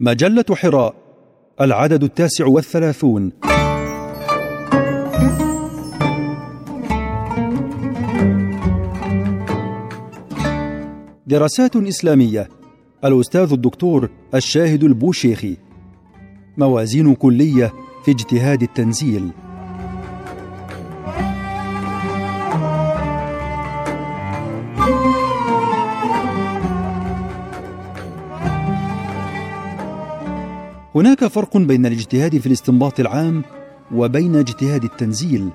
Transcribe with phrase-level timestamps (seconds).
[0.00, 0.94] مجلة حراء
[1.60, 3.32] العدد التاسع والثلاثون.
[11.26, 12.48] دراسات إسلامية.
[13.04, 15.56] الأستاذ الدكتور الشاهد البوشيخي.
[16.58, 17.72] موازين كلية
[18.04, 19.30] في اجتهاد التنزيل.
[30.96, 33.42] هناك فرق بين الاجتهاد في الاستنباط العام
[33.94, 35.48] وبين اجتهاد التنزيل.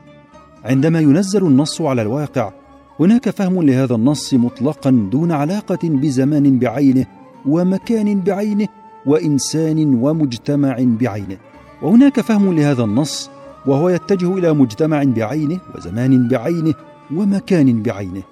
[0.66, 2.52] عندما ينزل النص على الواقع
[3.00, 7.06] هناك فهم لهذا النص مطلقا دون علاقة بزمان بعينه
[7.46, 8.68] ومكان بعينه
[9.06, 11.38] وإنسان ومجتمع بعينه.
[11.82, 13.30] وهناك فهم لهذا النص
[13.66, 16.74] وهو يتجه إلى مجتمع بعينه وزمان بعينه
[17.16, 18.24] ومكان بعينه.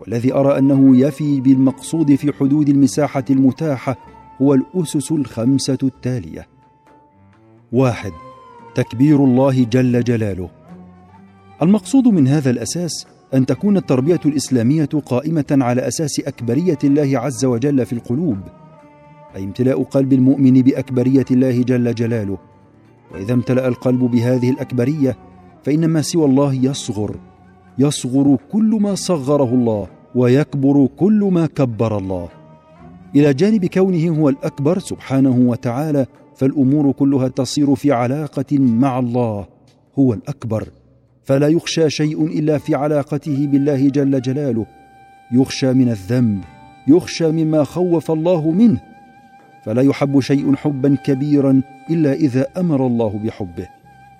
[0.00, 6.46] والذي أرى أنه يفي بالمقصود في حدود المساحة المتاحة هو الأسس الخمسة التالية.
[7.72, 8.12] واحد
[8.74, 10.50] تكبير الله جل جلاله.
[11.62, 17.86] المقصود من هذا الأساس أن تكون التربية الإسلامية قائمة على أساس أكبرية الله عز وجل
[17.86, 18.38] في القلوب
[19.36, 22.38] أي امتلاء قلب المؤمن بأكبرية الله جل جلاله.
[23.12, 25.16] وإذا امتلأ القلب بهذه الأكبرية
[25.64, 27.16] فإن ما سوى الله يصغر
[27.78, 32.28] يصغر كل ما صغره الله ويكبر كل ما كبر الله.
[33.14, 39.46] إلى جانب كونه هو الأكبر سبحانه وتعالى فالأمور كلها تصير في علاقة مع الله
[39.98, 40.68] هو الأكبر.
[41.24, 44.66] فلا يخشى شيء إلا في علاقته بالله جل جلاله.
[45.32, 46.40] يخشى من الذنب
[46.88, 48.80] يخشى مما خوف الله منه.
[49.64, 53.68] فلا يحب شيء حبا كبيرا إلا إذا أمر الله بحبه.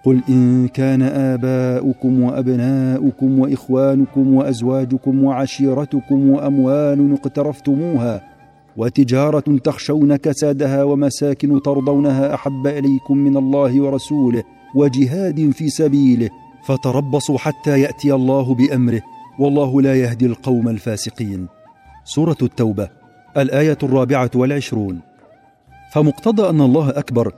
[0.04, 8.35] قل إن كان آباؤكم وأبناؤكم وإخوانكم وأزواجكم وعشيرتكم وأموال اقترفتموها
[8.76, 14.42] وتجارة تخشون كسادها ومساكن ترضونها أحب إليكم من الله ورسوله
[14.74, 16.30] وجهاد في سبيله
[16.66, 19.02] فتربصوا حتى يأتي الله بأمره
[19.38, 21.46] والله لا يهدي القوم الفاسقين.
[22.04, 22.88] سورة التوبة
[23.36, 25.00] الآية الرابعة والعشرون.
[25.92, 27.32] فمقتضى أن الله أكبر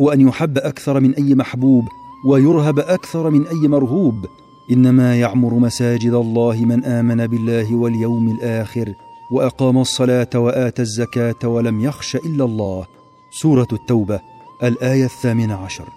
[0.00, 1.84] هو أن يحب أكثر من أي محبوب
[2.28, 4.26] ويرهب أكثر من أي مرهوب.
[4.72, 8.94] إنما يعمر مساجد الله من آمن بالله واليوم الآخر.
[9.30, 12.86] وأقام الصلاة وآتى الزكاة ولم يخش إلا الله.
[13.30, 14.20] سورة التوبة
[14.62, 15.88] الآية الثامنة عشر.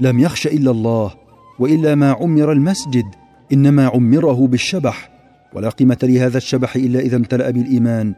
[0.00, 1.10] لم يخش إلا الله
[1.58, 3.04] وإلا ما عمر المسجد
[3.52, 5.10] إنما عمره بالشبح.
[5.54, 8.14] ولا قيمة لهذا الشبح إلا إذا امتلأ بالإيمان.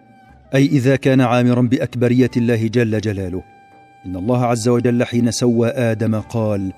[0.54, 3.43] أي إذا كان عامرا بأكبرية الله جل جلاله.
[4.06, 6.72] إن الله عز وجل حين سوى آدم قال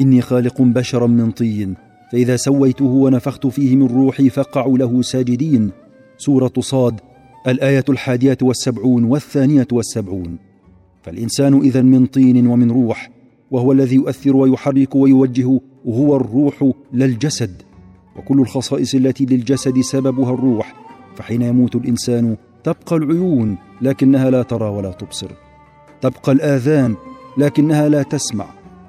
[0.00, 1.74] إني خالق بشرا من طين
[2.12, 5.81] فإذا سويته ونفخت فيه من روحي فقعوا له ساجدين.
[6.24, 7.00] سورة صاد
[7.48, 10.38] الآية الحادية والسبعون والثانية والسبعون.
[11.02, 13.10] فالإنسان إذا من طين ومن روح
[13.50, 17.62] وهو الذي يؤثر ويحرك ويوجه هو الروح لا الجسد.
[18.16, 20.74] وكل الخصائص التي للجسد سببها الروح
[21.16, 25.30] فحين يموت الإنسان تبقى العيون لكنها لا ترى ولا تبصر.
[26.00, 26.94] تبقى الآذان
[27.38, 28.46] لكنها لا تسمع.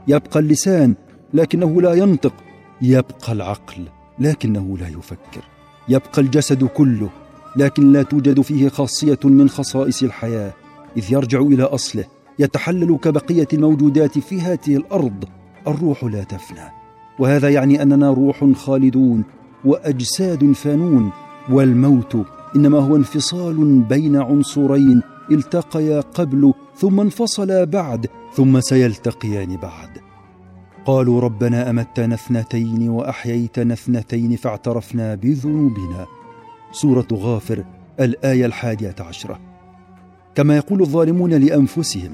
[0.07, 0.95] يبقى اللسان
[1.33, 2.33] لكنه لا ينطق.
[2.81, 3.83] يبقى العقل
[4.19, 5.43] لكنه لا يفكر.
[5.89, 7.09] يبقى الجسد كله
[7.55, 10.53] لكن لا توجد فيه خاصية من خصائص الحياة
[10.97, 12.05] إذ يرجع إلى أصله
[12.39, 15.23] يتحلل كبقية الموجودات في هذه الأرض
[15.67, 16.71] الروح لا تفنى.
[17.19, 19.23] وهذا يعني أننا روح خالدون
[19.65, 21.11] وأجساد فانون
[21.49, 22.17] والموت
[22.55, 29.89] إنما هو انفصال بين عنصرين التقيا قبل ثم انفصلا بعد ثم سيلتقيان بعد.
[30.85, 36.07] قالوا ربنا أمتنا اثنتين وأحييتنا اثنتين فاعترفنا بذنوبنا.
[36.73, 37.63] سورة غافر
[37.99, 39.39] الآية الحادية عشرة.
[40.35, 42.11] كما يقول الظالمون لأنفسهم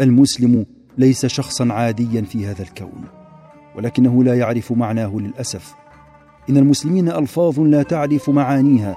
[0.00, 0.66] المسلم
[0.98, 3.04] ليس شخصا عاديا في هذا الكون
[3.76, 5.74] ولكنه لا يعرف معناه للأسف.
[6.50, 8.96] إن المسلمين ألفاظ لا تعرف معانيها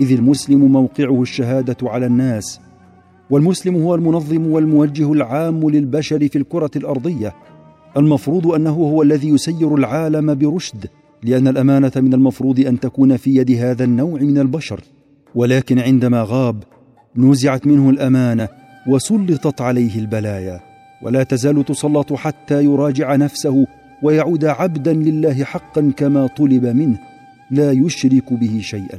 [0.00, 2.60] إذ المسلم موقعه الشهادة على الناس
[3.30, 7.34] والمسلم هو المنظم والموجه العام للبشر في الكرة الأرضية
[7.96, 10.86] المفروض أنه هو الذي يسير العالم برشد.
[11.22, 14.80] لأن الأمانة من المفروض أن تكون في يد هذا النوع من البشر.
[15.34, 16.62] ولكن عندما غاب
[17.16, 18.48] نزعت منه الأمانة
[18.86, 20.60] وسلطت عليه البلايا.
[21.02, 23.66] ولا تزال تسلط حتى يراجع نفسه
[24.02, 26.98] ويعود عبدا لله حقا كما طلب منه
[27.50, 28.98] لا يشرك به شيئا.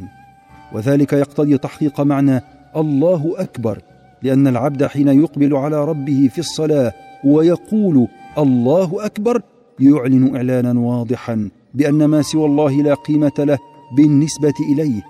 [0.74, 2.42] وذلك يقتضي تحقيق معنى
[2.76, 3.82] الله أكبر
[4.24, 6.94] لأن العبد حين يقبل على ربه في الصلاة
[7.24, 9.42] ويقول الله أكبر
[9.80, 13.58] يعلن إعلانا واضحا بأن ما سوى الله لا قيمة له
[13.98, 15.02] بالنسبة إليه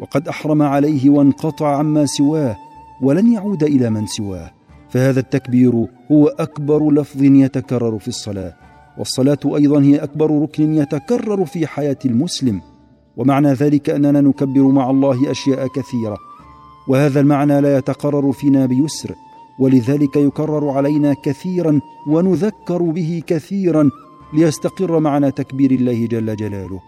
[0.00, 2.56] وقد أحرم عليه وانقطع عما سواه
[3.02, 4.50] ولن يعود إلى من سواه.
[4.90, 8.54] فهذا التكبير هو أكبر لفظ يتكرر في الصلاة
[8.98, 12.60] والصلاة أيضا هي أكبر ركن يتكرر في حياة المسلم.
[13.16, 16.16] ومعنى ذلك أننا نكبر مع الله أشياء كثيرة
[16.88, 19.14] وهذا المعنى لا يتقرر فينا بيسر
[19.58, 23.90] ولذلك يكرر علينا كثيرا ونذكر به كثيرا
[24.32, 26.80] ليستقر معنى تكبير الله جل جلاله.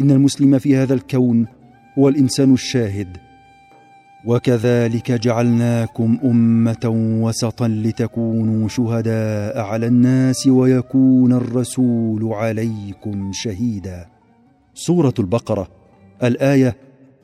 [0.00, 1.46] إن المسلم في هذا الكون
[1.98, 3.16] هو الإنسان الشاهد.
[4.26, 14.13] وكذلك جعلناكم أمة وسطا لتكونوا شهداء على الناس ويكون الرسول عليكم شهيدا.
[14.74, 15.68] سورة البقرة
[16.22, 16.76] الآية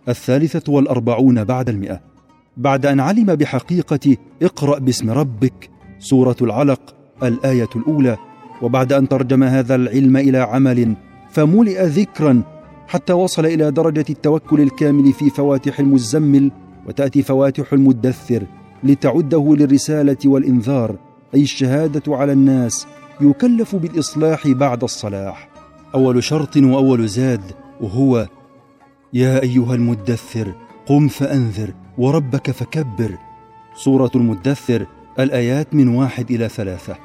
[0.09, 2.01] الثالثة والأربعون بعد المئة.
[2.57, 8.17] بعد أن علم بحقيقة اقرأ باسم ربك سورة العلق الآية الأولى.
[8.63, 10.95] وبعد أن ترجم هذا العلم إلى عمل
[11.31, 12.43] فملئ ذكرا
[12.89, 16.51] حتى وصل إلى درجة التوكل الكامل في فواتح المزمل
[16.87, 18.47] وتأتي فواتح المدثر
[18.85, 20.97] لتعده للرسالة والإنذار.
[21.35, 22.87] أي الشهادة على الناس
[23.21, 25.50] يكلف بالإصلاح بعد الصلاح.
[25.95, 27.43] أول شرط وأول زاد
[27.81, 28.29] وهو
[29.13, 30.55] يا أيها المدثر
[30.87, 33.19] قم فأنذر وربك فكبر.
[33.77, 34.87] سورة المدثر
[35.19, 36.97] الآيات من واحد إلى ثلاثة.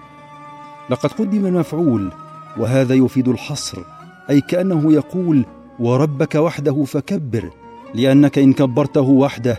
[0.90, 2.12] لقد قدم المفعول
[2.58, 3.84] وهذا يفيد الحصر
[4.30, 5.46] أي كأنه يقول
[5.80, 7.50] وربك وحده فكبر
[7.94, 9.58] لأنك إن كبرته وحده.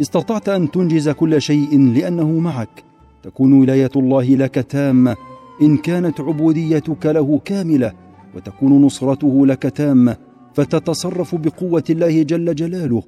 [0.00, 2.84] استطعت أن تنجز كل شيء لأنه معك.
[3.22, 5.16] تكون ولاية الله لك تامة
[5.62, 8.07] إن كانت عبوديتك له كاملة.
[8.38, 10.16] وتكون نصرته لك تامة
[10.54, 13.02] فتتصرف بقوة الله جل جلاله.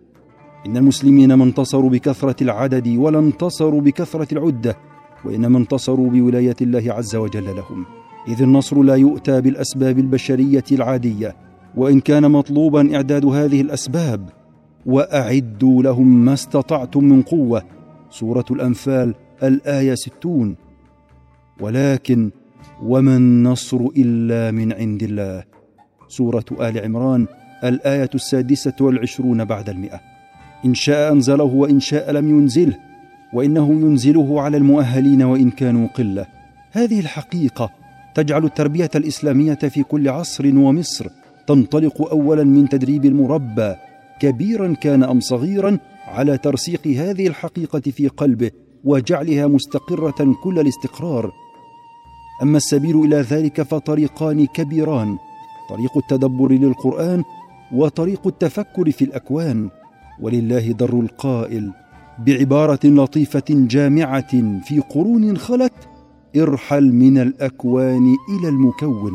[0.67, 4.77] إن المسلمين ما انتصروا بكثرة العدد ولا انتصروا بكثرة العدة
[5.25, 7.87] وإنما انتصروا بولاية الله عز وجل لهم.
[8.29, 11.37] إذ النصر لا يؤتى بالأسباب البشرية العادية
[11.77, 14.29] وإن كان مطلوبا إعداد هذه الأسباب.
[14.87, 17.63] وأعدوا لهم ما استطعتم من قوة.
[18.11, 20.57] سورة الأنفال الآية ستون.
[21.61, 22.31] ولكن
[22.83, 25.45] وما النصر إلا من عند الله.
[26.09, 27.27] سورة آل عمران
[27.65, 30.01] الآية السادسة والعشرون بعد المئة.
[30.65, 32.77] إن شاء أنزله وإن شاء لم ينزله
[33.33, 36.27] وإنه ينزله على المؤهلين وإن كانوا قلة.
[36.73, 37.71] هذه الحقيقة
[38.15, 41.07] تجعل التربية الإسلامية في كل عصر ومصر
[41.47, 43.75] تنطلق اولا من تدريب المربى
[44.21, 48.51] كبيرا كان أم صغيرا على ترسيخ هذه الحقيقة في قلبه
[48.85, 51.33] وجعلها مستقرة كل الاستقرار.
[52.43, 55.19] أما السبيل إلى ذلك فطريقان كبيران
[55.71, 57.25] طريق التدبر للقرآن
[57.73, 59.71] وطريق التفكر في الأكوان.
[60.21, 61.73] ولله در القائل
[62.19, 65.73] بعبارة لطيفة جامعة في قرون خلت
[66.37, 69.13] ارحل من الأكوان إلى المكون.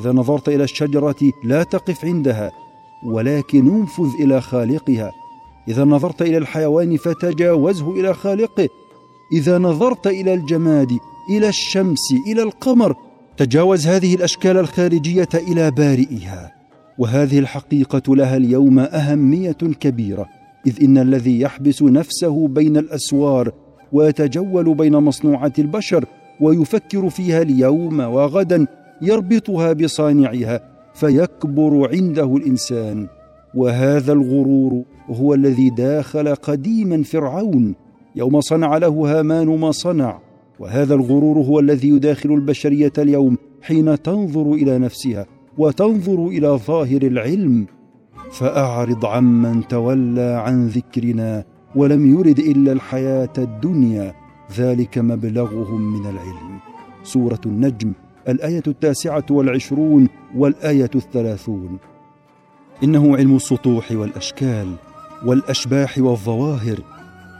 [0.00, 2.50] إذا نظرت إلى الشجرة لا تقف عندها
[3.06, 5.12] ولكن انفذ إلى خالقها.
[5.68, 8.68] إذا نظرت إلى الحيوان فتجاوزه إلى خالقه.
[9.32, 10.98] إذا نظرت إلى الجماد
[11.30, 12.96] إلى الشمس إلى القمر.
[13.36, 16.52] تجاوز هذه الأشكال الخارجية إلى بارئها.
[16.98, 20.26] وهذه الحقيقة لها اليوم أهمية كبيرة.
[20.66, 23.52] إذ إن الذي يحبس نفسه بين الأسوار
[23.92, 26.04] ويتجول بين مصنوعات البشر
[26.40, 28.66] ويفكر فيها اليوم وغدا
[29.02, 30.60] يربطها بصانعها
[30.94, 33.06] فيكبر عنده الإنسان.
[33.54, 37.74] وهذا الغرور هو الذي داخل قديما فرعون.
[38.16, 40.29] يوم صنع له هامان ما صنع
[40.60, 45.26] وهذا الغرور هو الذي يداخل البشرية اليوم حين تنظر إلى نفسها
[45.58, 47.66] وتنظر إلى ظاهر العلم.
[48.32, 54.14] فأعرض عمن تولى عن ذكرنا ولم يرد إلا الحياة الدنيا
[54.56, 56.58] ذلك مبلغهم من العلم.
[57.02, 57.92] سورة النجم
[58.28, 61.78] الآية التاسعة والعشرون والآية الثلاثون.
[62.84, 64.74] إنه علم السطوح والأشكال
[65.26, 66.78] والأشباح والظواهر.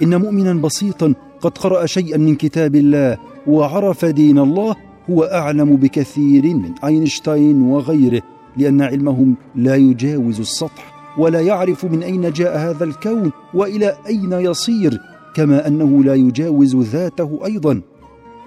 [0.03, 4.77] إن مؤمنا بسيطا قد قرأ شيئا من كتاب الله وعرف دين الله
[5.11, 8.23] هو أعلم بكثير من أينشتاين وغيره
[8.57, 15.01] لأن علمهم لا يجاوز السطح ولا يعرف من أين جاء هذا الكون وإلى أين يصير
[15.35, 17.83] كما أنه لا يجاوز ذاته أيضا.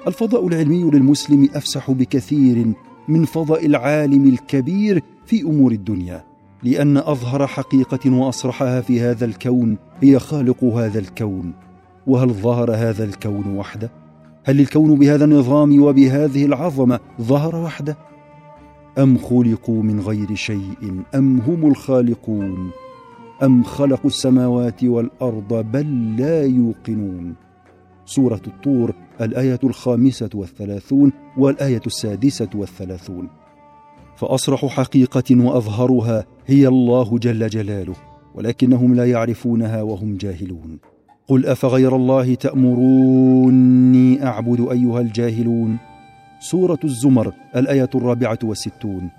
[0.07, 2.65] الفضاء العلمي للمسلم أفسح بكثير
[3.07, 6.23] من فضاء العالم الكبير في أمور الدنيا
[6.63, 11.53] لأن أظهر حقيقة وأصرحها في هذا الكون هي خالق هذا الكون.
[12.07, 13.91] وهل ظهر هذا الكون وحده؟
[14.43, 17.97] هل الكون بهذا النظام وبهذه العظمة ظهر وحده؟
[18.97, 22.71] أم خلقوا من غير شيء؟ أم هم الخالقون؟
[23.43, 27.35] أم خلقوا السماوات والأرض بل لا يوقنون؟
[28.05, 33.29] سورة الطور الآية الخامسة والثلاثون والآية السادسة والثلاثون.
[34.15, 37.95] فأصرح حقيقة وأظهرها هي الله جل جلاله
[38.35, 40.79] ولكنهم لا يعرفونها وهم جاهلون.
[41.27, 45.77] قل أفغير الله تأمروني أعبد أيها الجاهلون؟
[46.39, 49.09] سورة الزمر الآية الرابعة والستون.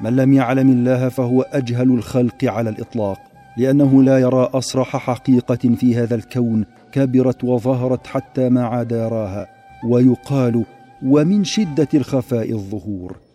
[0.00, 3.18] من لم يعلم الله فهو أجهل الخلق على الإطلاق
[3.56, 9.46] لأنه لا يرى أصرح حقيقة في هذا الكون كبرت وظهرت حتى ما عاد يراها.
[9.84, 10.64] ويقال
[11.02, 13.25] ومن شدة الخفاء الظهور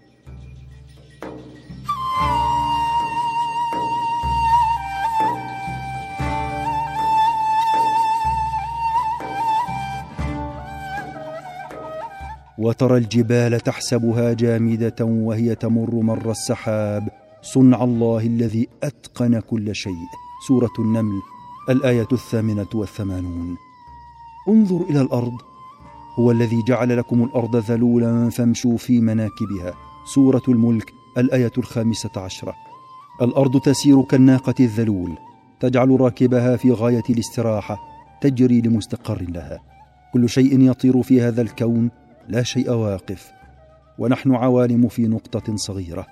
[12.62, 17.10] وترى الجبال تحسبها جامدة وهي تمر مر السحاب.
[17.42, 20.08] صنع الله الذي أتقن كل شيء.
[20.48, 21.22] سورة النمل
[21.70, 23.58] الآية الثامنة والثمانون.
[24.48, 25.34] انظر إلى الأرض.
[26.20, 29.74] هو الذي جعل لكم الأرض ذلولا فامشوا في مناكبها.
[30.06, 32.54] سورة الملك الآية الخامسة عشرة.
[33.22, 35.18] الأرض تسير كالناقة الذلول.
[35.60, 37.78] تجعل راكبها في غاية الاستراحة
[38.22, 39.60] تجري لمستقر لها.
[40.14, 41.92] كل شيء يطير في هذا الكون.
[42.30, 43.32] لا شيء واقف
[44.00, 46.06] ونحن عوالم في نقطة صغيرة.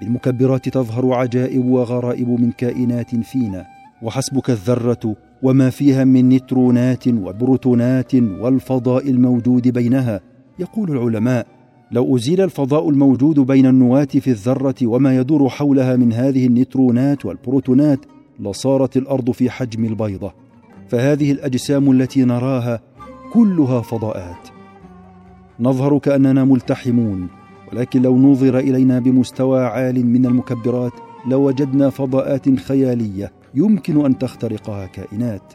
[0.00, 3.66] بالمكبرات تظهر عجائب وغرائب من كائنات فينا
[4.02, 10.20] وحسبك الذرة وما فيها من نترونات وبروتونات والفضاء الموجود بينها.
[10.58, 11.46] يقول العلماء
[11.90, 17.98] لو أزيل الفضاء الموجود بين النواة في الذرة وما يدور حولها من هذه النترونات والبروتونات
[18.40, 20.32] لصارت الأرض في حجم البيضة.
[20.88, 22.80] فهذه الأجسام التي نراها
[23.32, 24.55] كلها فضاءات.
[25.60, 27.28] نظهر كأننا ملتحمون
[27.72, 30.92] ولكن لو نظر إلينا بمستوى عال من المكبرات
[31.26, 35.52] لوجدنا فضاءات خيالية يمكن أن تخترقها كائنات.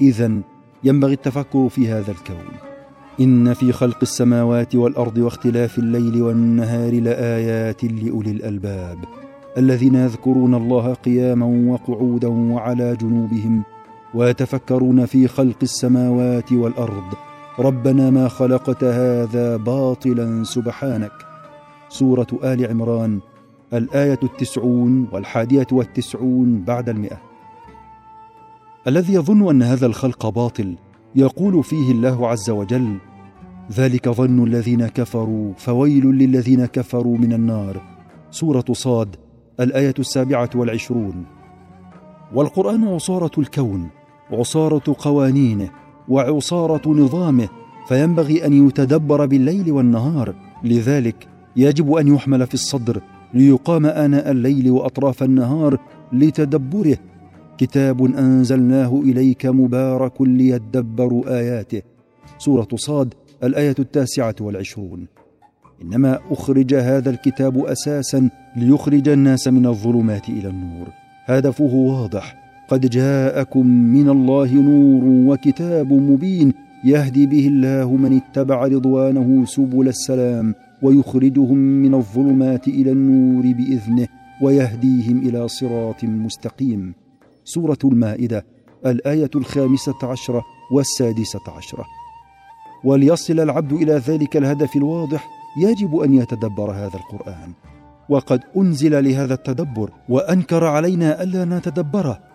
[0.00, 0.40] اذا
[0.84, 2.46] ينبغي التفكر في هذا الكون.
[3.20, 8.98] إن في خلق السماوات والأرض واختلاف الليل والنهار لآيات لأولي الألباب.
[9.58, 13.62] الذين يذكرون الله قياما وقعودا وعلى جنوبهم
[14.14, 17.29] ويتفكرون في خلق السماوات والأرض.
[17.60, 21.12] ربنا ما خلقت هذا باطلا سبحانك.
[21.88, 23.20] سورة آل عمران
[23.74, 27.20] الآية التسعون والحادية والتسعون بعد المئة.
[28.86, 30.76] الذي يظن أن هذا الخلق باطل
[31.14, 32.96] يقول فيه الله عز وجل
[33.72, 37.80] ذلك ظن الذين كفروا فويل للذين كفروا من النار.
[38.30, 39.16] سورة صاد
[39.60, 41.24] الآية السابعة والعشرون.
[42.34, 43.88] والقرآن عصارة الكون
[44.32, 45.70] عصارة قوانينه
[46.10, 47.48] وعصارة نظامه
[47.88, 50.34] فينبغي أن يتدبر بالليل والنهار.
[50.64, 53.00] لذلك يجب أن يحمل في الصدر
[53.34, 55.78] ليقام آناء الليل وأطراف النهار
[56.12, 56.96] لتدبره.
[57.58, 61.82] كتاب أنزلناه إليك مبارك ليدبروا آياته.
[62.38, 63.14] سورة صاد
[63.44, 65.06] الآية التاسعة والعشرون.
[65.82, 70.86] إنما أخرج هذا الكتاب أساسا ليخرج الناس من الظلمات إلى النور.
[71.24, 72.39] هدفه واضح.
[72.70, 76.52] قد جاءكم من الله نور وكتاب مبين
[76.84, 84.08] يهدي به الله من اتبع رضوانه سبل السلام ويخرجهم من الظلمات إلى النور باذنه
[84.42, 86.94] ويهديهم إلى صراط مستقيم.
[87.44, 88.44] سورة المائدة
[88.86, 91.84] الآية الخامسة عشرة والسادسة عشرة.
[92.84, 95.28] وليصل العبد إلى ذلك الهدف الواضح
[95.62, 97.52] يجب أن يتدبر هذا القرآن.
[98.08, 102.29] وقد أنزل لهذا التدبر وأنكر علينا ألا نتدبره.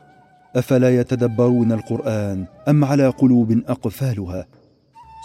[0.55, 4.47] أفلا يتدبرون القرآن أم على قلوب أقفالها؟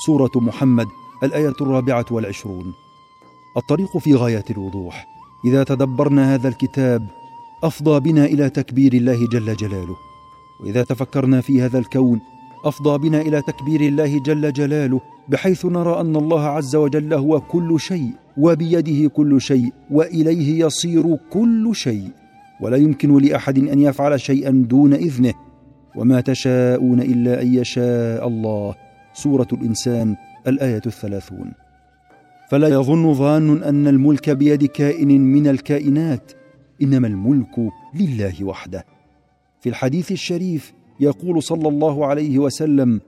[0.06, 0.86] سورة محمد
[1.22, 2.72] الآية الرابعة والعشرون.
[3.56, 5.06] الطريق في غاية الوضوح.
[5.44, 7.06] إذا تدبرنا هذا الكتاب
[7.64, 9.96] أفضى بنا إلى تكبير الله جل جلاله.
[10.60, 12.20] وإذا تفكرنا في هذا الكون
[12.64, 17.80] أفضى بنا إلى تكبير الله جل جلاله بحيث نرى أن الله عز وجل هو كل
[17.80, 22.19] شيء وبيده كل شيء وإليه يصير كل شيء.
[22.60, 25.34] ولا يمكن لأحد أن يفعل شيئا دون إذنه
[25.96, 28.74] وما تشاءون إلا أن يشاء الله.
[29.14, 31.52] سورة الإنسان الآية الثلاثون.
[32.50, 36.32] فلا يظن ظان أن الملك بيد كائن من الكائنات
[36.82, 37.58] إنما الملك
[37.94, 38.84] لله وحده.
[39.60, 43.00] في الحديث الشريف يقول صلى الله عليه وسلم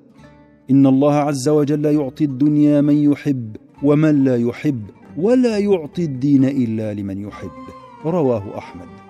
[0.70, 4.82] إن الله عز وجل يعطي الدنيا من يحب ومن لا يحب
[5.16, 7.50] ولا يعطي الدين إلا لمن يحب.
[8.04, 9.01] رواه أحمد.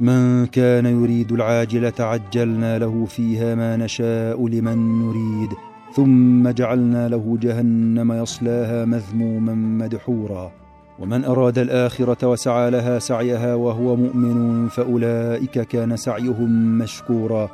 [0.00, 5.50] من كان يريد العاجله عجلنا له فيها ما نشاء لمن نريد.
[5.92, 10.50] ثم جعلنا له جهنم يصلاها مذموما مدحورا.
[10.98, 17.48] ومن أراد الآخرة وسعى لها سعيها وهو مؤمن فأولئك كان سعيهم مشكورا.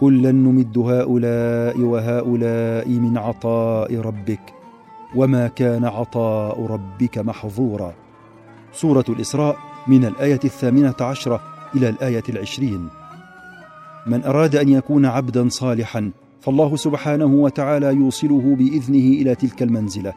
[0.00, 4.54] كلا نمد هؤلاء وهؤلاء من عطاء ربك.
[5.14, 7.92] وما كان عطاء ربك محظورا.
[8.72, 9.56] سورة الإسراء
[9.88, 11.55] من الآية الثامنة عشرة.
[11.76, 12.88] إلى الآية العشرين.
[14.06, 20.12] من أراد أن يكون عبدا صالحا فالله سبحانه وتعالى يوصله بإذنه إلى تلك المنزلة.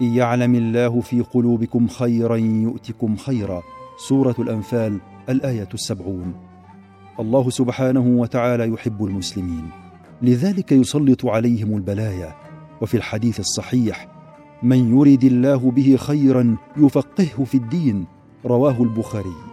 [0.00, 3.62] إن يعلم الله في قلوبكم خيرا يؤتكم خيرا.
[4.08, 4.98] سورة الأنفال
[5.28, 6.34] الآية السبعون.
[7.20, 9.70] الله سبحانه وتعالى يحب المسلمين.
[10.22, 12.34] لذلك يسلط عليهم البلايا.
[12.80, 14.08] وفي الحديث الصحيح
[14.62, 18.06] من يرد الله به خيرا يفقهه في الدين
[18.46, 19.47] رواه البخاري.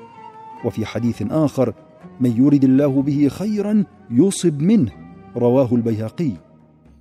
[0.66, 1.74] وفي حديث آخر
[2.20, 4.92] من يرد الله به خيرا يصب منه.
[5.38, 6.32] رواه البيهقي.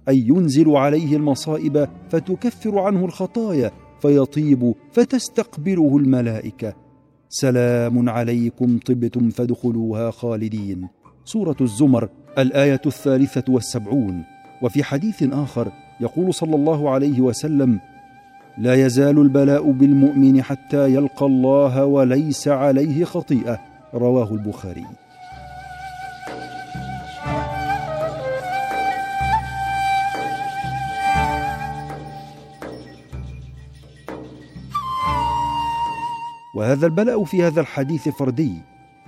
[0.09, 6.75] اي ينزل عليه المصائب فتكفر عنه الخطايا فيطيب فتستقبله الملائكة.
[7.29, 10.89] سلام عليكم طبتم فادخلوها خالدين.
[11.25, 14.25] سورة الزمر الآية الثالثة والسبعون.
[14.63, 17.81] وفي حديث آخر يقول صلى الله عليه وسلم
[18.59, 23.61] لا يزال البلاء بالمؤمن حتى يلقى الله وليس عليه خطيئة.
[23.95, 24.87] رواه البخاري.
[36.57, 38.53] وهذا البلاء في هذا الحديث فردي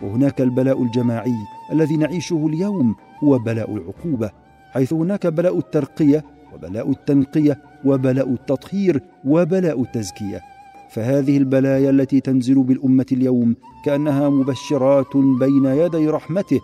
[0.02, 1.34] وهناك البلاء الجماعي
[1.72, 4.30] الذي نعيشه اليوم هو بلاء العقوبة
[4.72, 6.24] حيث هناك بلاء الترقية
[6.56, 10.40] وبلاء التنقية وبلاء التطهير وبلاء التزكية.
[10.90, 16.60] فهذه البلايا التي تنزل بالأمة اليوم كأنها مبشرات بين يدي رحمته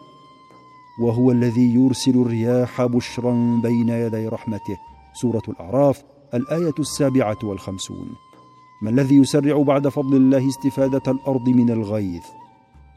[1.02, 4.76] وهو الذي يرسل الرياح بشرا بين يدي رحمته.
[5.14, 6.02] سورة الأعراف
[6.34, 8.08] الآية السابعة والخمسون.
[8.82, 12.24] ما الذي يسرع بعد فضل الله استفادة الأرض من الغيث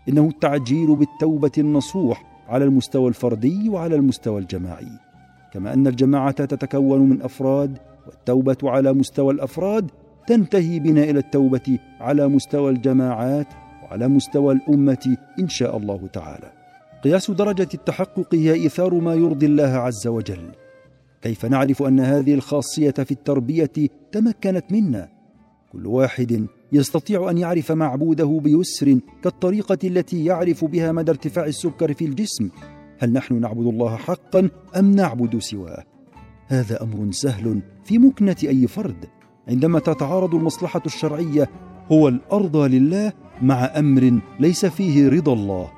[0.10, 5.05] إنه التعجيل بالتوبة النصوح على المستوى الفردي وعلى المستوى الجماعي.
[5.56, 9.92] كما أن الجماعة تتكون من أفراد والتوبة على مستوى الأفراد
[10.28, 13.48] تنتهي بنا إلى التوبة على مستوى الجماعات
[13.84, 16.52] وعلى مستوى الأمة إن شاء الله تعالى.
[17.04, 20.52] قياس درجة التحقق هي إيثار ما يرضي الله عز وجل.
[21.22, 23.72] كيف نعرف أن هذه الخاصية في التربية
[24.12, 25.10] تمكنت منا؟
[25.72, 32.06] كل واحد يستطيع أن يعرف معبوده بيسر كالطريقة التي يعرف بها مدى ارتفاع السكر في
[32.06, 32.50] الجسم.
[33.00, 35.84] هل نحن نعبد الله حقا أم نعبد سواه؟
[36.48, 39.06] هذا أمر سهل في مكنة أي فرد.
[39.48, 41.50] عندما تتعارض المصلحة الشرعية
[41.92, 45.72] هو الارضى لله مع أمر ليس فيه رضا الله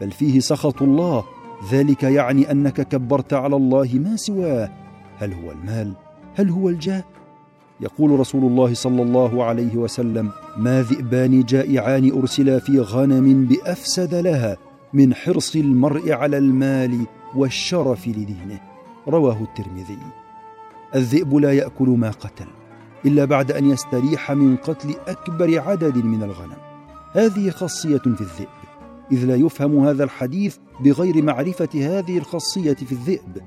[0.00, 1.24] بل فيه سخط الله.
[1.72, 4.70] ذلك يعني أنك كبرت على الله ما سواه.
[5.18, 5.92] هل هو المال؟
[6.34, 7.04] هل هو الجاه؟
[7.80, 14.56] يقول رسول الله صلى الله عليه وسلم ما ذئبان جائعان أرسلا في غنم بأفسد لها
[14.94, 18.60] من حرص المرء على المال والشرف لدينه.
[19.08, 19.98] رواه الترمذي.
[20.94, 22.46] الذئب لا يأكل ما قتل
[23.06, 26.56] إلا بعد أن يستريح من قتل أكبر عدد من الغنم.
[27.12, 28.48] هذه خاصية في الذئب.
[29.12, 33.42] إذ لا يفهم هذا الحديث بغير معرفة هذه الخاصية في الذئب.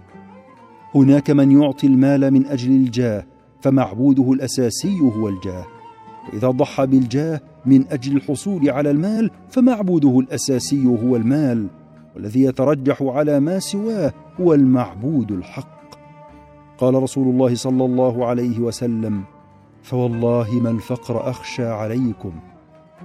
[0.96, 3.26] هناك من يعطي المال من أجل الجاه
[3.62, 5.66] فمعبوده الأساسي هو الجاه.
[6.34, 11.68] وإذا ضحى بالجاه من أجل الحصول على المال فمعبوده الأساسي هو المال
[12.16, 15.78] والذي يترجح على ما سواه هو المعبود الحق.
[16.78, 19.24] قال رسول الله صلى الله عليه وسلم
[19.84, 22.32] فوالله ما الفقر أخشى عليكم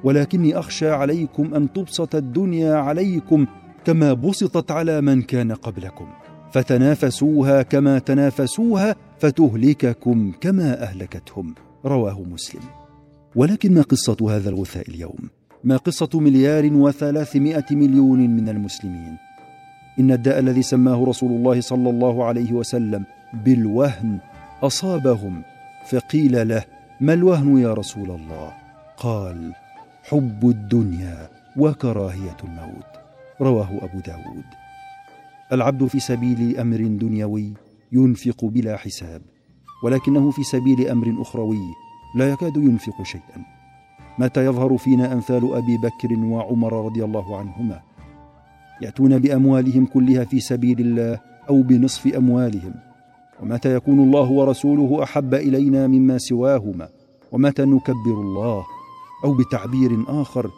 [0.04, 3.46] ولكني أخشى عليكم أن تبسط الدنيا عليكم
[3.84, 6.06] كما بسطت على من كان قبلكم
[6.52, 11.54] فتنافسوها كما تنافسوها فتهلككم كما أهلكتهم.
[11.84, 12.81] رواه مسلم.
[13.36, 15.30] ولكن ما قصة هذا الغثاء اليوم؟
[15.64, 19.16] ما قصة مليار وثلاثمائة مليون من المسلمين؟
[19.98, 23.04] إن الداء الذي سماه رسول الله صلى الله عليه وسلم
[23.44, 24.18] بالوهن
[24.62, 25.42] أصابهم
[25.90, 26.64] فقيل له
[27.00, 28.52] ما الوهن يا رسول الله؟
[28.96, 29.52] قال
[30.02, 32.92] حب الدنيا وكراهية الموت.
[33.40, 34.44] رواه أبو داود.
[35.52, 37.52] العبد في سبيل أمر دنيوي
[37.92, 39.22] ينفق بلا حساب
[39.84, 41.68] ولكنه في سبيل أمر أخروي
[42.14, 43.44] لا يكاد ينفق شيئا.
[44.18, 47.80] متى يظهر فينا أمثال أبي بكر وعمر رضي الله عنهما
[48.82, 52.74] يأتون بأموالهم كلها في سبيل الله أو بنصف أموالهم؟
[53.42, 56.88] ومتى يكون الله ورسوله أحب إلينا مما سواهما؟
[57.32, 58.64] ومتى نكبر الله
[59.24, 60.50] أو بتعبير آخر؟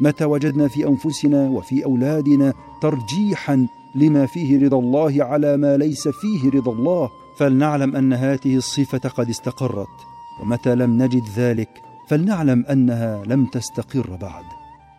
[0.00, 6.50] متى وجدنا في أنفسنا وفي أولادنا ترجيحا لما فيه رضا الله على ما ليس فيه
[6.50, 10.05] رضا الله؟ فلنعلم أن هذه الصفة قد استقرت.
[10.42, 11.68] ومتى لم نجد ذلك
[12.08, 14.44] فلنعلم أنها لم تستقر بعد.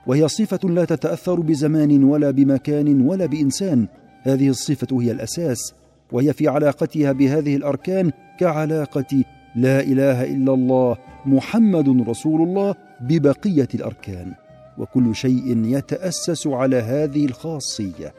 [0.08, 3.88] وهي صفة لا تتأثر بزمان ولا بمكان ولا بإنسان.
[4.22, 5.74] هذه الصفة هي الأساس
[6.12, 9.24] وهي في علاقتها بهذه الأركان كعلاقة
[9.56, 14.34] لا إله إلا الله محمد رسول الله ببقية الأركان.
[14.78, 18.14] وكل شيء يتأسس على هذه الخاصية.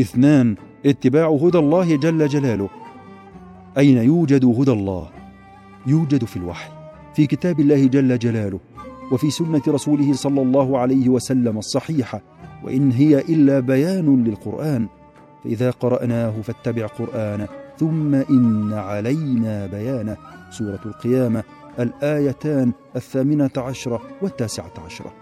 [0.00, 2.68] اثنان اتباع هدى الله جل جلاله.
[3.78, 5.08] أين يوجد هدى الله؟
[5.86, 6.70] يوجد في الوحي
[7.14, 8.60] في كتاب الله جل جلاله
[9.12, 12.20] وفي سنة رسوله صلى الله عليه وسلم الصحيحة
[12.64, 14.88] وإن هي إلا بيان للقرآن.
[15.44, 20.16] فإذا قرأناه فاتبع قرآنه ثم إن علينا بيانه.
[20.50, 21.42] سورة القيامة
[21.78, 25.12] الآيتان الثامنة عشرة والتاسعة عشرة.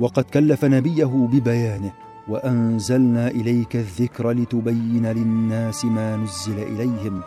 [0.00, 1.92] وقد كلف نبيه ببيانه.
[2.28, 7.20] وأنزلنا إليك الذكر لتبين للناس ما نزل إليهم.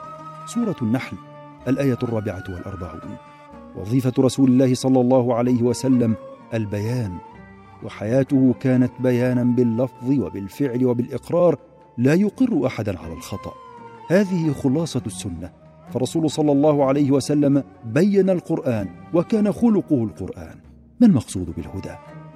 [0.45, 1.17] سورة النحل
[1.67, 3.17] الآية الرابعة والأربعون.
[3.75, 6.15] وظيفة رسول الله صلى الله عليه وسلم
[6.53, 7.17] البيان.
[7.83, 11.55] وحياته كانت بيانا باللفظ وبالفعل وبالإقرار
[11.97, 13.53] لا يقر أحدا على الخطأ.
[14.09, 15.51] هذه خلاصة السنة.
[15.93, 20.55] فالرسول صلى الله عليه وسلم بين القرآن وكان خلقه القرآن.
[20.99, 21.95] ما المقصود بالهدى؟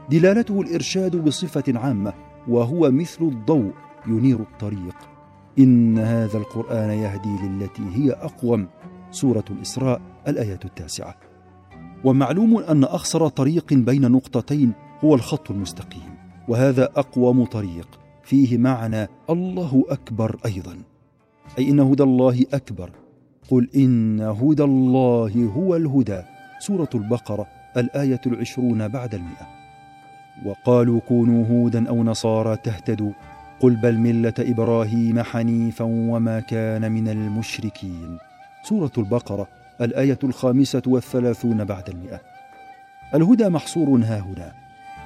[0.09, 2.13] دلالته الإرشاد بصفة عامة
[2.47, 3.71] وهو مثل الضوء
[4.07, 4.95] ينير الطريق.
[5.59, 8.67] إن هذا القرآن يهدي للتي هي أقوم.
[9.11, 11.15] سورة الإسراء الآية التاسعة.
[12.03, 16.15] ومعلوم أن اخسر طريق بين نقطتين هو الخط المستقيم.
[16.47, 17.99] وهذا أقوم طريق.
[18.23, 20.77] فيه معنى الله أكبر أيضا.
[21.59, 22.89] أي إن هدى الله أكبر.
[23.51, 26.21] قل إن هدى الله هو الهدى.
[26.59, 29.54] سورة البقرة الآية العشرون بعد المئة.
[30.45, 33.11] وقالوا كونوا هودا أو نصارى تهتدوا
[33.59, 38.17] قل بل ملة إبراهيم حنيفا وما كان من المشركين.
[38.63, 39.47] سورة البقرة
[39.81, 42.21] الآية الخامسة والثلاثون بعد المئة.
[43.15, 44.51] الهدى محصور ها هنا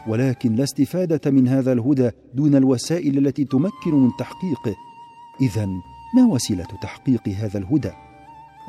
[0.08, 4.76] ولكن لا استفادة من هذا الهدى دون الوسائل التي تمكن من تحقيقه.
[5.42, 5.66] اذا
[6.16, 7.92] ما وسيلة تحقيق هذا الهدى؟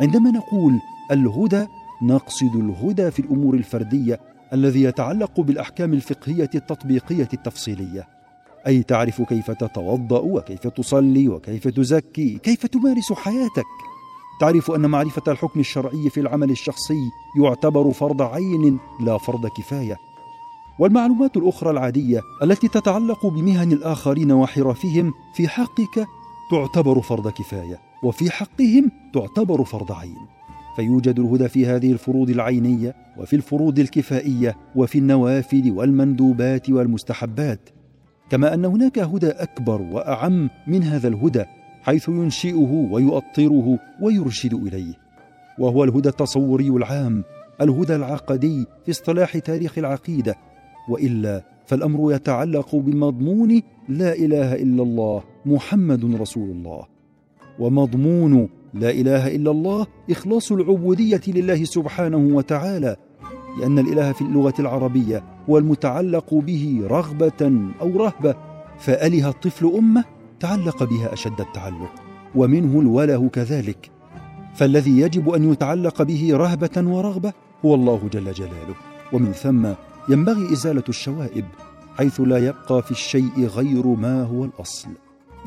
[0.01, 1.66] عندما نقول الهدى
[2.03, 4.20] نقصد الهدى في الأمور الفردية
[4.53, 8.09] الذي يتعلق بالأحكام الفقهية التطبيقية التفصيلية.
[8.67, 13.65] أي تعرف كيف تتوضأ وكيف تصلي وكيف تزكي كيف تمارس حياتك.
[14.41, 17.11] تعرف أن معرفة الحكم الشرعي في العمل الشخصي
[17.43, 19.97] يعتبر فرض عين لا فرض كفاية.
[20.79, 26.07] والمعلومات الأخرى العادية التي تتعلق بمهن الآخرين وحرفهم في حقك
[26.51, 30.39] تعتبر فرض كفاية وفي حقهم تعتبر فرض عين.
[30.77, 37.71] فيوجد الهدى في هذه الفروض العينية وفي الفروض الكفائية وفي النوافل والمندوبات والمستحبات.
[38.31, 41.45] كما أن هناك هدى أكبر وأعم من هذا الهدى
[41.83, 44.95] حيث ينشئه ويؤطره ويرشد إليه.
[45.59, 47.25] وهو الهدى التصوري العام
[47.61, 50.35] الهدى العقدي في اصطلاح تاريخ العقيدة.
[50.89, 56.87] وإلا فالأمر يتعلق بمضمون لا إله إلا الله محمد رسول الله.
[57.59, 62.97] ومضمون لا إله إلا الله إخلاص العبودية لله سبحانه وتعالى
[63.61, 68.35] لأن الإله في اللغة العربية هو المتعلق به رغبة أو رهبة
[68.79, 70.05] فأله الطفل أمه
[70.41, 71.91] تعلق بها أشد التعلق
[72.35, 73.91] ومنه الوله كذلك
[74.55, 77.33] فالذي يجب أن يتعلق به رهبة ورغبة
[77.65, 78.75] هو الله جل جلاله
[79.13, 79.69] ومن ثم
[80.09, 81.45] ينبغي إزالة الشوائب
[81.99, 84.89] حيث لا يبقى في الشيء غير ما هو الأصل.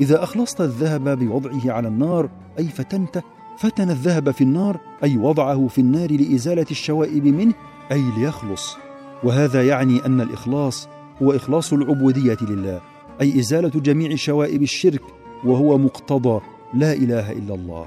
[0.00, 3.22] إذا أخلصت الذهب بوضعه على النار أي فتنته
[3.58, 7.54] فتن الذهب في النار أي وضعه في النار لإزالة الشوائب منه
[7.92, 8.76] أي ليخلص.
[9.24, 10.88] وهذا يعني أن الإخلاص
[11.22, 12.80] هو إخلاص العبودية لله
[13.20, 15.02] أي إزالة جميع شوائب الشرك
[15.44, 16.40] وهو مقتضى
[16.74, 17.86] لا إله إلا الله.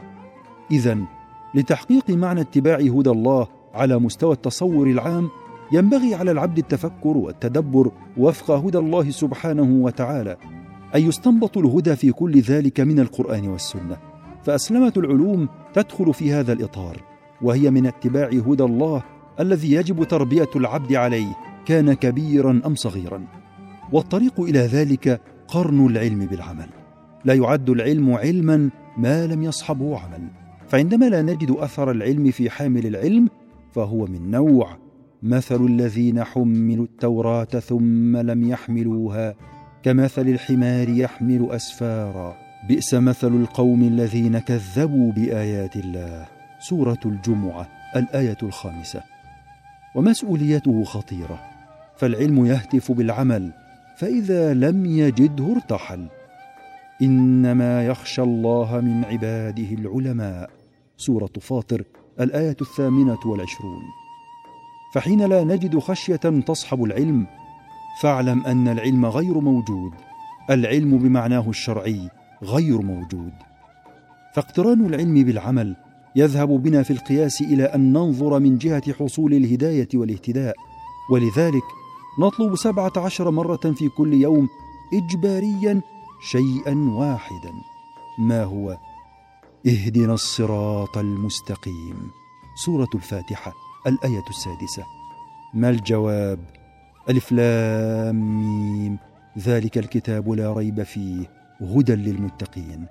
[0.72, 0.98] اذا
[1.56, 5.30] لتحقيق معنى اتباع هدى الله على مستوى التصور العام
[5.72, 10.38] ينبغي على العبد التفكر والتدبر وفق هدى الله سبحانه وتعالى.
[10.96, 13.98] أي يستنبط الهدى في كل ذلك من القرآن والسنة.
[14.44, 17.04] فأسلمة العلوم تدخل في هذا الإطار
[17.42, 19.04] وهي من اتباع هدى الله
[19.40, 23.22] الذي يجب تربية العبد عليه كان كبيرا أم صغيرا.
[23.92, 26.70] والطريق إلى ذلك قرن العلم بالعمل.
[27.26, 30.28] لا يعد العلم علما ما لم يصحبه عمل.
[30.68, 33.30] فعندما لا نجد أثر العلم في حامل العلم
[33.72, 34.78] فهو من نوع
[35.24, 39.36] مثل الذين حملوا التوراة ثم لم يحملوها.
[39.88, 42.36] كمثل الحمار يحمل أسفارا.
[42.68, 46.26] بئس مثل القوم الذين كذبوا بآيات الله.
[46.60, 49.04] سورة الجمعة الآية الخامسة.
[49.96, 51.40] ومسؤوليته خطيرة.
[51.98, 53.52] فالعلم يهتف بالعمل
[53.98, 56.08] فإذا لم يجده ارتحل.
[57.02, 60.50] إنما يخشى الله من عباده العلماء.
[60.98, 61.84] سورة فاطر
[62.20, 63.84] الآية الثامنة والعشرون.
[64.94, 67.28] فحين لا نجد خشية تصحب العلم
[68.02, 69.92] فاعلم أن العلم غير موجود
[70.50, 72.10] العلم بمعناه الشرعي
[72.44, 73.34] غير موجود.
[74.36, 75.76] فاقتران العلم بالعمل
[76.16, 80.56] يذهب بنا في القياس إلى أن ننظر من جهة حصول الهداية والاهتداء.
[81.12, 81.64] ولذلك
[82.20, 84.50] نطلب سبعة عشر مرة في كل يوم
[84.94, 85.82] اجباريا
[86.32, 87.52] شيئا واحدا.
[88.20, 88.78] ما هو؟
[89.68, 92.12] اهدنا الصراط المستقيم.
[92.66, 93.54] سورة الفاتحة
[93.88, 94.84] الآية السادسة.
[95.54, 96.57] ما الجواب؟
[97.10, 98.98] ألف لام ميم.
[99.40, 101.26] ذلك الكتاب لا ريب فيه.
[101.62, 102.86] هدى للمتقين.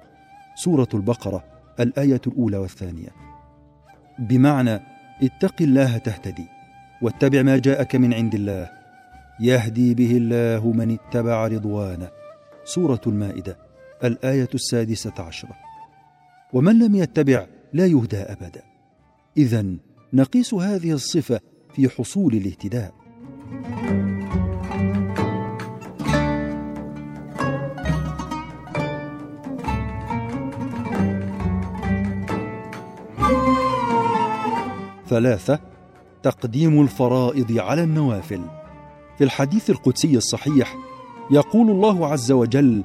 [0.55, 1.45] سورة البقرة
[1.81, 3.09] الآية الأولى والثانية.
[4.19, 4.81] بمعنى
[5.23, 6.47] اتق الله تهتدي
[7.03, 8.71] واتبع ما جاءك من عند الله.
[9.41, 12.09] يهدي به الله من اتبع رضوانه.
[12.65, 13.59] سورة المائدة
[14.05, 15.57] الآية السادسة عشرة.
[16.53, 18.63] ومن لم يتبع لا يهدى أبدا.
[19.37, 19.67] اذا
[20.13, 21.41] نقيس هذه الصفة
[21.75, 22.95] في حصول الاهتداء.
[35.17, 35.59] ثلاثة
[36.23, 38.41] تقديم الفرائض على النوافل.
[39.19, 40.77] في الحديث القدسي الصحيح
[41.31, 42.83] يقول الله عز وجل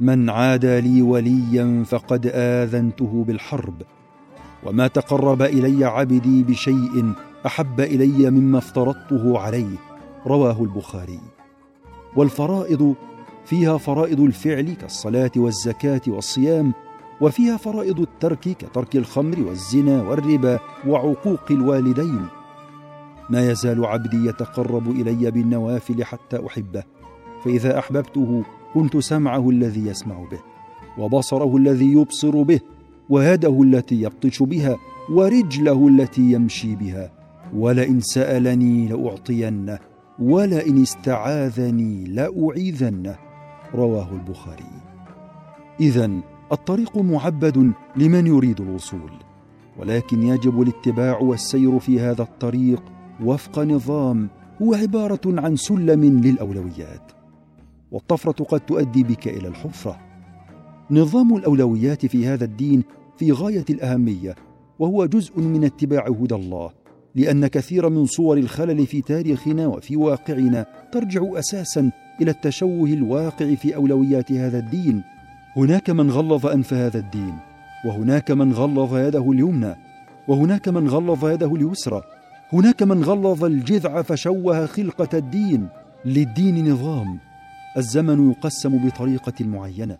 [0.00, 3.82] من عادى لي وليا فقد آذنته بالحرب
[4.64, 7.12] وما تقرب إلي عبدي بشيء
[7.46, 9.76] أحب إلي مما افترضته عليه
[10.26, 11.20] رواه البخاري.
[12.16, 12.94] والفرائض
[13.44, 16.72] فيها فرائض الفعل كالصلاة والزكاة والصيام
[17.22, 22.26] وفيها فرائض الترك كترك الخمر والزنا والربا وعقوق الوالدين.
[23.30, 26.82] ما يزال عبدي يتقرب إلي بالنوافل حتى أحبه
[27.44, 28.42] فإذا أحببته
[28.74, 30.40] كنت سمعه الذي يسمع به
[30.98, 32.60] وبصره الذي يبصر به
[33.10, 34.76] ويده التي يبطش بها
[35.10, 37.12] ورجله التي يمشي بها.
[37.54, 39.78] ولئن سألني لأعطينه
[40.18, 43.16] ولئن استعاذني لأعيذنه.
[43.74, 44.72] رواه البخاري.
[45.80, 46.10] اذا
[46.52, 49.10] الطريق معبد لمن يريد الوصول
[49.78, 52.82] ولكن يجب الاتباع والسير في هذا الطريق
[53.24, 54.28] وفق نظام
[54.62, 57.12] هو عبارة عن سلم للأولويات
[57.92, 60.00] والطفرة قد تؤدي بك إلى الحفرة.
[60.90, 62.82] نظام الأولويات في هذا الدين
[63.16, 64.34] في غاية الأهمية
[64.78, 66.70] وهو جزء من اتباع هدى الله
[67.14, 73.76] لأن كثير من صور الخلل في تاريخنا وفي واقعنا ترجع أساسا إلى التشوه الواقع في
[73.76, 75.02] أولويات هذا الدين.
[75.56, 77.38] هناك من غلظ أنف هذا الدين
[77.84, 79.76] وهناك من غلظ يده اليمنى
[80.28, 82.02] وهناك من غلظ يده اليسرى
[82.52, 85.68] هناك من غلظ الجذع فشوه خلقة الدين
[86.04, 87.18] للدين نظام.
[87.76, 89.98] الزمن يقسم بطريقة معينة.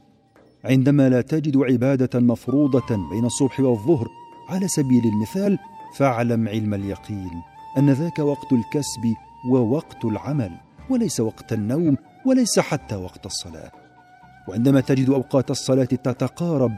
[0.65, 4.09] عندما لا تجد عبادة مفروضة بين الصبح والظهر
[4.49, 5.59] على سبيل المثال
[5.97, 7.43] فاعلم علم اليقين
[7.79, 9.15] أن ذاك وقت الكسب
[9.51, 10.51] ووقت العمل
[10.91, 13.82] وليس وقت النوم وليس حتى وقت الصلاة.
[14.49, 16.73] وعندما تجد أوقات الصلاة تتقارب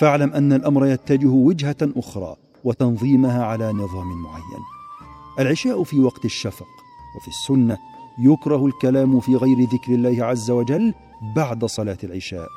[0.00, 4.62] فاعلم أن الأمر يتجه وجهة أخرى وتنظيمها على نظام معين.
[5.38, 6.66] العشاء في وقت الشفق
[7.16, 7.78] وفي السنة
[8.18, 10.94] يكره الكلام في غير ذكر الله عز وجل
[11.36, 12.48] بعد صلاة العشاء.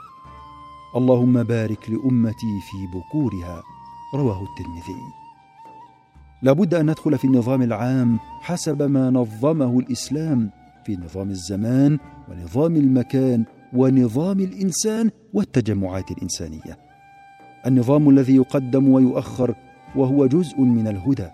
[0.95, 3.63] اللهم بارك لأمتي في بكورها
[4.13, 5.01] رواه الترمذي.
[6.41, 10.51] لابد أن ندخل في النظام العام حسب ما نظمه الإسلام
[10.85, 13.45] في نظام الزمان ونظام المكان
[13.77, 16.77] ونظام الإنسان والتجمعات الإنسانية.
[17.65, 19.55] النظام الذي يقدم ويؤخر
[19.95, 21.27] وهو جزء من الهدى.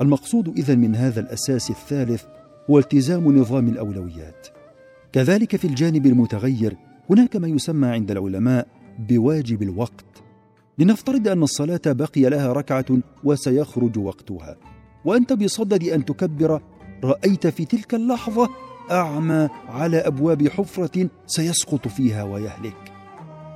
[0.00, 2.24] المقصود إذن من هذا الأساس الثالث
[2.70, 4.46] هو التزام نظام الأولويات.
[5.12, 6.76] كذلك في الجانب المتغير
[7.10, 8.66] هناك ما يسمى عند العلماء
[8.98, 10.04] بواجب الوقت.
[10.78, 12.86] لنفترض أن الصلاة بقي لها ركعة
[13.24, 14.56] وسيخرج وقتها.
[15.04, 16.62] وأنت بصدد أن تكبر
[17.04, 18.48] رأيت في تلك اللحظة
[18.90, 22.92] أعمى على أبواب حفرة سيسقط فيها ويهلك.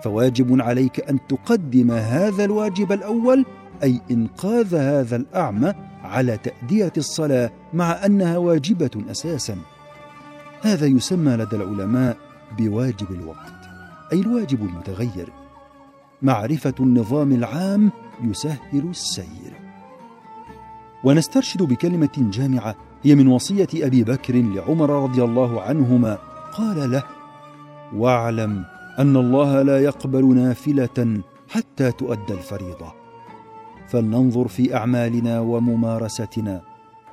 [0.05, 3.45] فواجب عليك أن تقدم هذا الواجب الأول
[3.83, 9.57] أي إنقاذ هذا الأعمى على تأدية الصلاة مع أنها واجبة أساسا.
[10.62, 12.16] هذا يسمى لدى العلماء
[12.59, 13.53] بواجب الوقت
[14.12, 15.29] أي الواجب المتغير.
[16.23, 17.92] معرفة النظام العام
[18.25, 19.53] يسهل السير.
[21.05, 26.19] ونسترشد بكلمة جامعة هي من وصية أبي بكر لعمر رضي الله عنهما.
[26.53, 27.03] قال له
[27.97, 28.65] واعلم
[28.99, 32.93] أن الله لا يقبل نافلة حتى تؤدى الفريضة.
[33.88, 36.62] فلننظر في أعمالنا وممارستنا.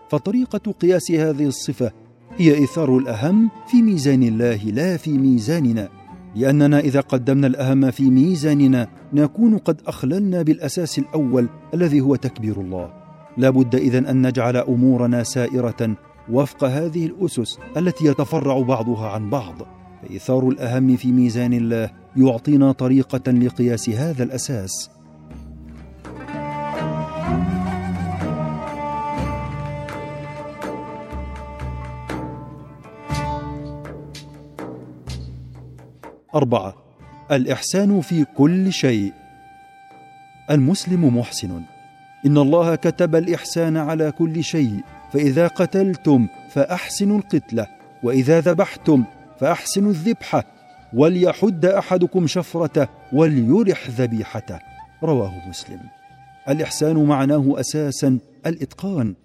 [0.10, 1.91] فطريقة قياس هذه الصفة
[2.38, 5.89] هي ايثار الأهم في ميزان الله لا في ميزاننا.
[6.36, 12.98] لأننا إذا قدمنا الأهم في ميزاننا نكون قد أخللنا بالأساس الأول الذي هو تكبير الله.
[13.37, 15.95] لا بد إذن أن نجعل أمورنا سائرة
[16.31, 19.55] وفق هذه الأسس التي يتفرع بعضها عن بعض.
[20.01, 24.89] فإيثار الأهم في ميزان الله يعطينا طريقة لقياس هذا الأساس.
[36.35, 36.73] أربعة.
[37.31, 39.13] الإحسان في كل شيء.
[40.51, 41.61] المسلم محسن.
[42.25, 44.79] إن الله كتب الإحسان على كل شيء
[45.13, 47.67] فإذا قتلتم فأحسنوا القتلة
[48.03, 49.03] وإذا ذبحتم
[49.39, 50.43] فأحسنوا الذبحة
[50.93, 54.60] وليحد أحدكم شفرته وليرح ذبيحته.
[55.03, 55.79] رواه مسلم.
[56.49, 59.15] الإحسان معناه أساسا الإتقان.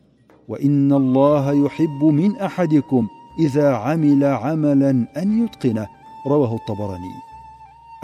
[0.49, 5.87] وإن الله يحب من أحدكم إذا عمل عملا أن يتقنه.
[6.27, 7.34] رواه الطبراني.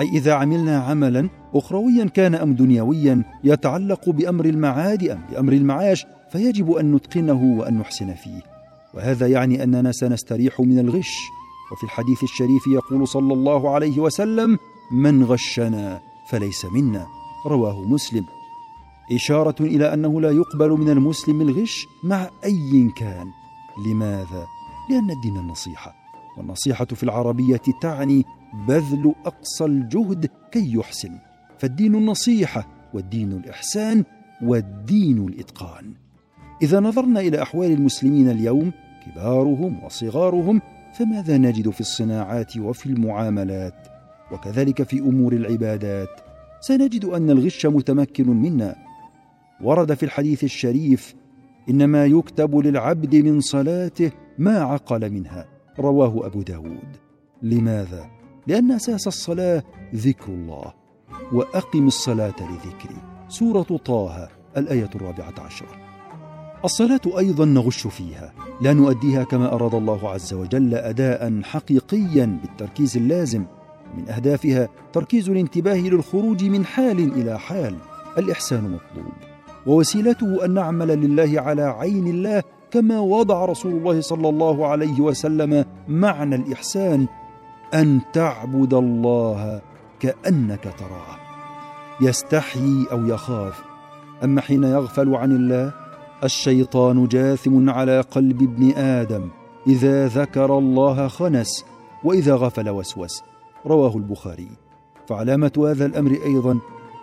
[0.01, 6.73] أي إذا عملنا عملا اخرويا كان أم دنيويا يتعلق بأمر المعاد أم بأمر المعاش فيجب
[6.73, 8.43] أن نتقنه وأن نحسن فيه.
[8.95, 11.17] وهذا يعني أننا سنستريح من الغش.
[11.73, 14.59] وفي الحديث الشريف يقول صلى الله عليه وسلم
[14.93, 17.07] من غشنا فليس منا.
[17.47, 18.25] رواه مسلم.
[19.13, 23.27] إشارة إلى أنه لا يقبل من المسلم الغش مع أي كان.
[23.87, 24.47] لماذا؟
[24.91, 25.95] لأن الدين النصيحه
[26.39, 28.25] والنصيحة في العربية تعني
[28.69, 31.19] بذل أقصى الجهد كي يحسن.
[31.59, 34.05] فالدين النصيحة والدين الإحسان
[34.43, 35.95] والدين الإتقان.
[36.63, 38.73] إذا نظرنا إلى أحوال المسلمين اليوم
[39.07, 40.61] كبارهم وصغارهم
[40.95, 43.89] فماذا نجد في الصناعات وفي المعاملات؟
[44.33, 46.21] وكذلك في أمور العبادات.
[46.61, 48.77] سنجد أن الغش متمكن منا.
[49.61, 51.15] ورد في الحديث الشريف
[51.71, 55.49] إنما يكتب للعبد من صلاته ما عقل منها.
[55.79, 56.97] رواه أبو داود.
[57.43, 58.20] لماذا؟
[58.51, 59.63] لأن أساس الصلاة
[59.95, 60.73] ذكر الله
[61.33, 62.97] وأقم الصلاة لذكري.
[63.29, 65.69] سورة طه الآية الرابعة عشرة.
[66.65, 73.45] الصلاة أيضا نغش فيها لا نؤديها كما أراد الله عز وجل أداء حقيقيا بالتركيز اللازم.
[73.97, 77.77] من أهدافها تركيز الانتباه للخروج من حال إلى حال.
[78.19, 79.13] الإحسان مطلوب.
[79.67, 85.65] ووسيلته أن نعمل لله على عين الله كما وضع رسول الله صلى الله عليه وسلم
[85.89, 87.07] معنى الإحسان
[87.75, 89.61] أن تعبد الله
[90.01, 91.17] كأنك تراه.
[92.01, 93.63] يستحيي أو يخاف
[94.25, 95.73] أما حين يغفل عن الله
[96.25, 99.29] الشيطان جاثم على قلب ابن آدم.
[99.67, 101.65] إذا ذكر الله خنس
[102.05, 103.23] وإذا غفل وسوس.
[103.67, 104.49] رواه البخاري.
[105.09, 106.59] فعلامة هذا الأمر أيضا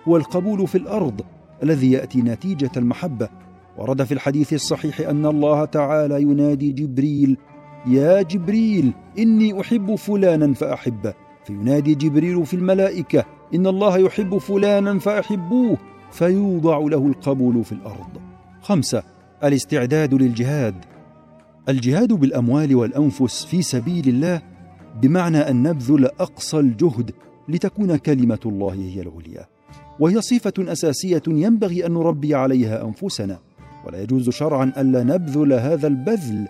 [0.08, 1.22] هو القبول في الأرض
[1.64, 3.30] الذي يأتي نتيجة المحبة.
[3.78, 7.38] ورد في الحديث الصحيح أن الله تعالى ينادي جبريل
[7.86, 11.14] يا جبريل إني أحب فلانا فأحبه.
[11.46, 15.78] فينادي جبريل في الملائكة إن الله يحب فلانا فأحبوه
[16.12, 18.22] فيوضع له القبول في الأرض.
[18.62, 19.04] خمسة
[19.44, 20.76] الاستعداد للجهاد.
[21.70, 24.42] الجهاد بالأموال والأنفس في سبيل الله
[25.02, 27.12] بمعنى أن نبذل أقصى الجهد
[27.50, 29.46] لتكون كلمة الله هي العليا.
[30.00, 33.40] وهي صفة أساسية ينبغي أن نربي عليها أنفسنا.
[33.86, 36.48] ولا يجوز شرعا ألا نبذل هذا البذل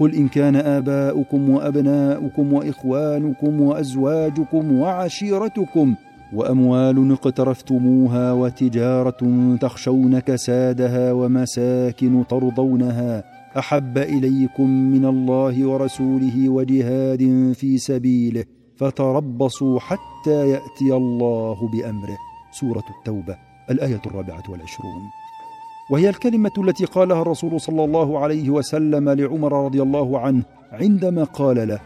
[0.00, 5.94] قل إن كان آباؤكم وأبناؤكم وإخوانكم وأزواجكم وعشيرتكم
[6.32, 13.24] وأموال اقترفتموها وتجارة تخشون كسادها ومساكن ترضونها
[13.58, 18.44] أحب إليكم من الله ورسوله وجهاد في سبيله
[18.76, 22.18] فتربصوا حتى يأتي الله بأمره.
[22.52, 23.36] سورة التوبة
[23.70, 25.21] الآية الرابعة والعشرون.
[25.90, 30.42] وهي الكلمة التي قالها الرسول صلى الله عليه وسلم لعمر رضي الله عنه
[30.72, 31.80] عندما قال له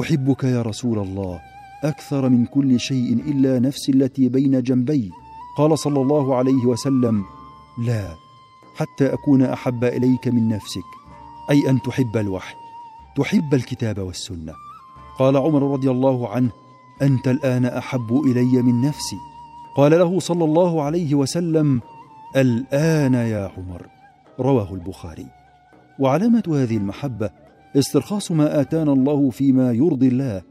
[0.00, 1.40] أحبك يا رسول الله
[1.84, 5.10] أكثر من كل شيء إلا نفسي التي بين جنبي.
[5.58, 7.24] قال صلى الله عليه وسلم
[7.86, 8.14] لا
[8.76, 10.88] حتى أكون أحب إليك من نفسك
[11.50, 12.54] أي أن تحب الوحي
[13.16, 14.52] تحب الكتاب والسنة.
[15.18, 16.50] قال عمر رضي الله عنه
[17.02, 19.16] أنت الآن أحب إلي من نفسي.
[19.76, 21.80] قال له صلى الله عليه وسلم
[22.36, 23.86] الآن يا عمر
[24.40, 25.26] رواه البخاري.
[25.98, 27.30] وعلامة هذه المحبة
[27.76, 30.42] استرخاص ما آتانا الله فيما يرضي الله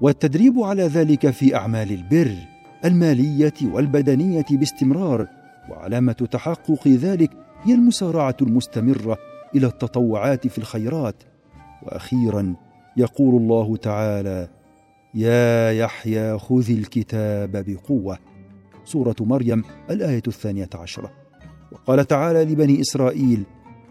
[0.00, 2.36] والتدريب على ذلك في أعمال البر
[2.84, 5.26] المالية والبدنية باستمرار
[5.70, 7.30] وعلامة تحقق ذلك
[7.62, 9.18] هي المسارعة المستمرة
[9.54, 11.22] إلى التطوعات في الخيرات.
[11.82, 12.54] وأخيرا
[12.96, 14.48] يقول الله تعالى
[15.14, 18.18] يا يحيى خذ الكتاب بقوة.
[18.84, 21.27] سورة مريم الآية الثانية عشرة.
[21.72, 23.42] وقال تعالى لبني إسرائيل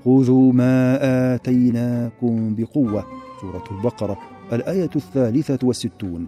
[0.05, 0.97] خذوا ما
[1.36, 3.05] آتيناكم بقوة.
[3.41, 4.17] سورة البقرة
[4.53, 6.28] الآية الثالثة والستون.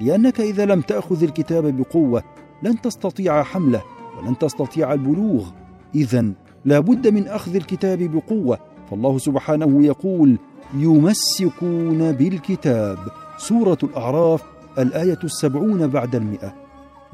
[0.00, 2.22] لأنك إذا لم تأخذ الكتاب بقوة
[2.62, 3.82] لن تستطيع حمله
[4.18, 5.50] ولن تستطيع البلوغ.
[5.94, 6.32] اذا
[6.64, 8.58] لا بد من أخذ الكتاب بقوة.
[8.90, 10.38] فالله سبحانه يقول
[10.74, 12.98] يمسكون بالكتاب.
[13.36, 14.42] سورة الأعراف
[14.78, 16.54] الآية السبعون بعد المئة.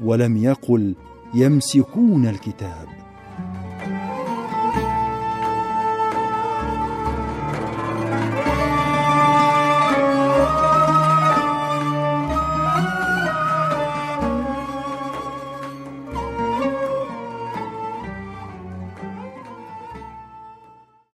[0.03, 0.95] ولم يقل
[1.33, 2.87] يمسكون الكتاب.